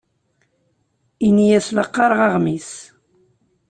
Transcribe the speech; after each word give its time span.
Ini-as 1.27 1.67
la 1.75 1.85
qqareɣ 1.87 2.19
aɣmis. 2.27 2.71